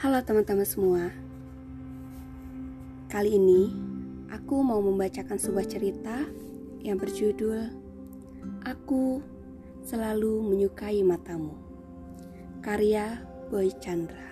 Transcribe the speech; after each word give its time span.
Halo 0.00 0.16
teman-teman 0.24 0.64
semua. 0.64 1.12
Kali 3.12 3.36
ini 3.36 3.68
aku 4.32 4.64
mau 4.64 4.80
membacakan 4.80 5.36
sebuah 5.36 5.68
cerita 5.68 6.24
yang 6.80 6.96
berjudul 6.96 7.68
Aku 8.64 9.20
Selalu 9.84 10.40
Menyukai 10.40 11.04
Matamu. 11.04 11.52
Karya 12.64 13.20
Boy 13.52 13.76
Chandra. 13.76 14.24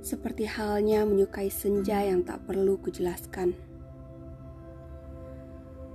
Seperti 0.00 0.48
halnya 0.48 1.04
menyukai 1.04 1.52
senja 1.52 2.08
yang 2.08 2.24
tak 2.24 2.40
perlu 2.48 2.80
kujelaskan. 2.80 3.52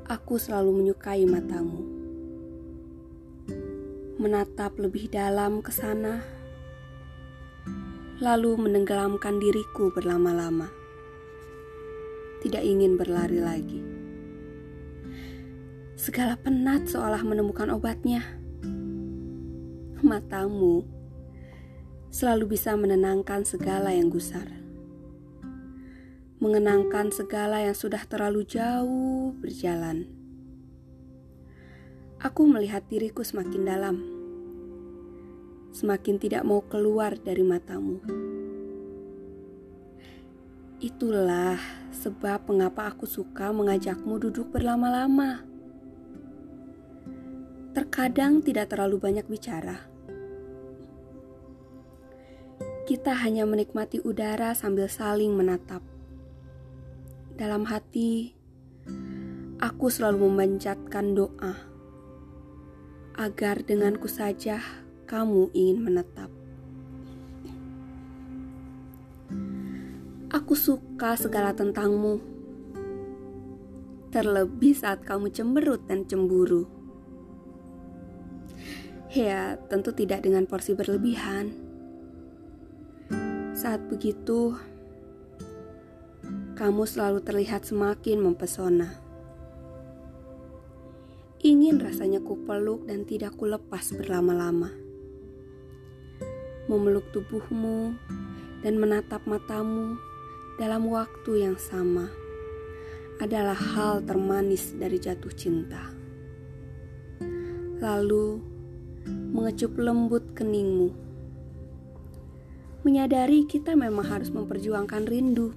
Aku 0.05 0.37
selalu 0.37 0.77
menyukai 0.77 1.25
matamu 1.25 2.02
menatap 4.23 4.79
lebih 4.79 5.11
dalam 5.11 5.59
ke 5.59 5.67
sana, 5.67 6.23
lalu 8.23 8.55
menenggelamkan 8.55 9.35
diriku 9.35 9.91
berlama-lama. 9.91 10.71
Tidak 12.39 12.63
ingin 12.63 12.95
berlari 12.95 13.43
lagi. 13.43 13.83
Segala 15.99 16.39
penat 16.39 16.87
seolah 16.87 17.19
menemukan 17.19 17.67
obatnya. 17.75 18.23
Matamu 19.99 20.87
selalu 22.07 22.55
bisa 22.55 22.79
menenangkan 22.79 23.43
segala 23.43 23.91
yang 23.91 24.07
gusar. 24.07 24.47
Mengenangkan 26.39 27.11
segala 27.11 27.59
yang 27.59 27.75
sudah 27.75 28.07
terlalu 28.07 28.47
jauh 28.47 29.35
berjalan. 29.35 30.07
Aku 32.23 32.47
melihat 32.47 32.87
diriku 32.87 33.19
semakin 33.19 33.67
dalam 33.67 34.12
semakin 35.73 36.21
tidak 36.21 36.45
mau 36.45 36.61
keluar 36.61 37.17
dari 37.17 37.41
matamu. 37.41 37.97
Itulah 40.77 41.57
sebab 41.89 42.45
mengapa 42.51 42.93
aku 42.93 43.09
suka 43.09 43.49
mengajakmu 43.49 44.21
duduk 44.21 44.53
berlama-lama. 44.53 45.41
Terkadang 47.73 48.45
tidak 48.45 48.69
terlalu 48.69 49.01
banyak 49.01 49.25
bicara. 49.25 49.89
Kita 52.83 53.15
hanya 53.25 53.47
menikmati 53.47 54.03
udara 54.03 54.53
sambil 54.53 54.91
saling 54.91 55.33
menatap. 55.33 55.81
Dalam 57.33 57.65
hati, 57.65 58.35
aku 59.57 59.87
selalu 59.89 60.29
memanjatkan 60.29 61.15
doa 61.17 61.55
agar 63.15 63.63
denganku 63.63 64.11
saja 64.11 64.82
kamu 65.03 65.51
ingin 65.51 65.83
menetap. 65.83 66.31
Aku 70.33 70.57
suka 70.57 71.13
segala 71.13 71.53
tentangmu, 71.53 72.17
terlebih 74.09 74.73
saat 74.73 75.05
kamu 75.05 75.29
cemberut 75.29 75.85
dan 75.85 76.09
cemburu. 76.09 76.65
Ya, 79.13 79.61
tentu 79.69 79.93
tidak 79.93 80.25
dengan 80.25 80.49
porsi 80.49 80.73
berlebihan. 80.73 81.53
Saat 83.53 83.85
begitu, 83.93 84.57
kamu 86.57 86.81
selalu 86.89 87.21
terlihat 87.21 87.69
semakin 87.69 88.25
mempesona. 88.25 88.97
Ingin 91.45 91.77
rasanya 91.77 92.23
ku 92.25 92.41
peluk 92.41 92.89
dan 92.89 93.05
tidak 93.05 93.37
ku 93.37 93.45
lepas 93.45 93.93
berlama-lama 93.93 94.92
memeluk 96.71 97.07
tubuhmu, 97.11 97.95
dan 98.63 98.79
menatap 98.79 99.27
matamu 99.27 99.99
dalam 100.55 100.87
waktu 100.87 101.43
yang 101.43 101.59
sama 101.59 102.07
adalah 103.19 103.55
hal 103.55 103.99
termanis 104.07 104.71
dari 104.75 104.97
jatuh 104.97 105.33
cinta. 105.35 105.91
Lalu, 107.83 108.39
mengecup 109.35 109.75
lembut 109.75 110.31
keningmu, 110.31 110.95
menyadari 112.87 113.43
kita 113.43 113.75
memang 113.75 114.07
harus 114.07 114.31
memperjuangkan 114.31 115.03
rindu. 115.03 115.51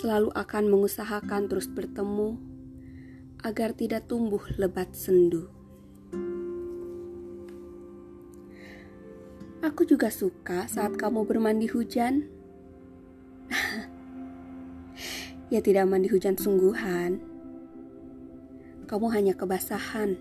Selalu 0.00 0.32
akan 0.32 0.64
mengusahakan 0.70 1.50
terus 1.50 1.66
bertemu 1.68 2.38
agar 3.42 3.74
tidak 3.74 4.08
tumbuh 4.08 4.40
lebat 4.56 4.94
sendu. 4.94 5.57
Aku 9.78 9.86
juga 9.86 10.10
suka 10.10 10.66
saat 10.66 10.98
kamu 10.98 11.22
bermandi 11.22 11.70
hujan. 11.70 12.26
ya 15.54 15.62
tidak 15.62 15.86
mandi 15.86 16.10
hujan 16.10 16.34
sungguhan. 16.34 17.22
Kamu 18.90 19.06
hanya 19.14 19.38
kebasahan 19.38 20.18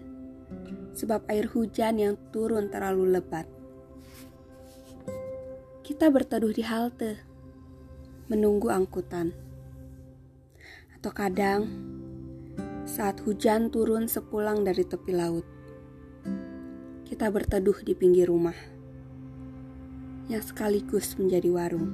sebab 0.94 1.26
air 1.26 1.50
hujan 1.50 1.98
yang 1.98 2.14
turun 2.30 2.70
terlalu 2.70 3.18
lebat. 3.18 3.50
Kita 5.82 6.14
berteduh 6.14 6.54
di 6.54 6.62
halte, 6.62 7.18
menunggu 8.30 8.70
angkutan. 8.70 9.34
Atau 10.94 11.10
kadang 11.18 11.66
saat 12.86 13.26
hujan 13.26 13.74
turun 13.74 14.06
sepulang 14.06 14.62
dari 14.62 14.86
tepi 14.86 15.18
laut. 15.18 15.50
Kita 17.10 17.34
berteduh 17.34 17.82
di 17.82 17.98
pinggir 17.98 18.30
rumah 18.30 18.77
yang 20.28 20.44
sekaligus 20.44 21.16
menjadi 21.16 21.50
warung. 21.52 21.88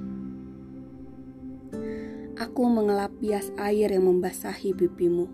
Aku 2.33 2.65
mengelap 2.65 3.13
bias 3.21 3.53
air 3.61 3.93
yang 3.93 4.09
membasahi 4.09 4.73
pipimu. 4.73 5.29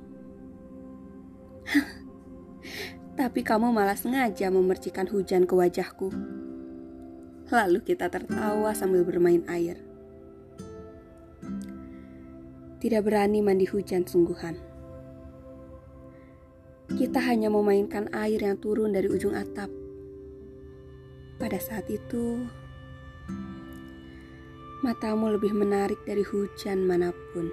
Tapi 3.20 3.40
kamu 3.40 3.72
malah 3.72 3.96
sengaja 3.96 4.52
memercikan 4.52 5.08
hujan 5.08 5.48
ke 5.48 5.56
wajahku. 5.56 6.12
Lalu 7.50 7.80
kita 7.88 8.12
tertawa 8.12 8.76
sambil 8.76 9.08
bermain 9.08 9.48
air. 9.48 9.80
Tidak 12.80 13.02
berani 13.04 13.40
mandi 13.44 13.68
hujan 13.68 14.04
sungguhan. 14.08 14.60
Kita 16.90 17.20
hanya 17.22 17.48
memainkan 17.48 18.12
air 18.12 18.44
yang 18.44 18.60
turun 18.60 18.92
dari 18.92 19.08
ujung 19.08 19.36
atap. 19.36 19.72
Pada 21.40 21.60
saat 21.60 21.88
itu, 21.88 22.44
Matamu 24.80 25.36
lebih 25.36 25.52
menarik 25.52 26.00
dari 26.08 26.24
hujan 26.24 26.88
mana 26.88 27.12
pun. 27.12 27.52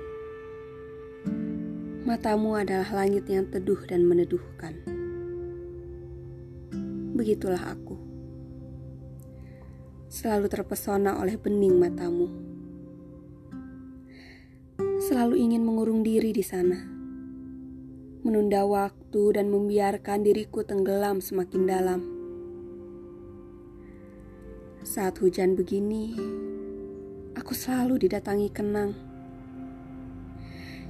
Matamu 2.06 2.54
adalah 2.54 3.02
langit 3.02 3.26
yang 3.26 3.50
teduh 3.50 3.82
dan 3.82 4.06
meneduhkan. 4.06 4.78
Begitulah 7.18 7.74
aku. 7.74 7.98
Selalu 10.06 10.46
terpesona 10.46 11.18
oleh 11.18 11.34
bening 11.34 11.74
matamu. 11.74 12.30
Selalu 15.02 15.50
ingin 15.50 15.66
mengurung 15.66 16.06
diri 16.06 16.30
di 16.30 16.46
sana. 16.46 16.78
Menunda 18.22 18.62
waktu 18.62 19.34
dan 19.34 19.50
membiarkan 19.50 20.22
diriku 20.22 20.62
tenggelam 20.62 21.18
semakin 21.18 21.62
dalam. 21.66 22.00
Saat 24.86 25.18
hujan 25.18 25.58
begini, 25.58 26.14
aku 27.46 27.54
selalu 27.54 28.10
didatangi 28.10 28.50
kenang. 28.50 28.90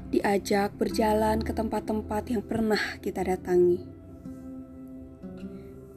Diajak 0.09 0.73
berjalan 0.81 1.45
ke 1.45 1.53
tempat-tempat 1.53 2.33
yang 2.33 2.41
pernah 2.41 2.81
kita 3.05 3.21
datangi. 3.21 3.85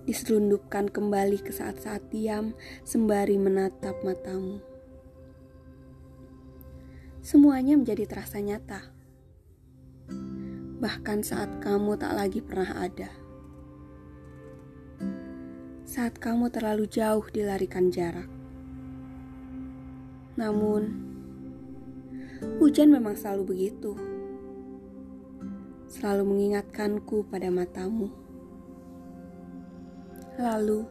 Diselundupkan 0.03 0.91
kembali 0.91 1.39
ke 1.39 1.55
saat-saat 1.55 2.11
diam 2.11 2.59
sembari 2.83 3.39
menatap 3.39 4.03
matamu. 4.03 4.59
Semuanya 7.23 7.79
menjadi 7.79 8.03
terasa 8.03 8.43
nyata. 8.43 8.83
Bahkan 10.83 11.23
saat 11.23 11.63
kamu 11.63 11.95
tak 11.95 12.19
lagi 12.19 12.43
pernah 12.43 12.83
ada. 12.83 13.07
Saat 15.87 16.19
kamu 16.19 16.51
terlalu 16.51 16.83
jauh 16.83 17.23
dilarikan 17.31 17.87
jarak 17.95 18.38
namun, 20.39 20.95
hujan 22.63 22.95
memang 22.95 23.19
selalu 23.19 23.43
begitu. 23.51 23.91
Selalu 25.91 26.23
mengingatkanku 26.23 27.27
pada 27.27 27.51
matamu. 27.51 28.07
Lalu, 30.39 30.87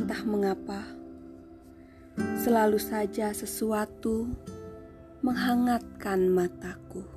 entah 0.00 0.22
mengapa, 0.24 0.80
selalu 2.40 2.80
saja 2.80 3.28
sesuatu 3.36 4.32
menghangatkan 5.20 6.24
mataku. 6.32 7.13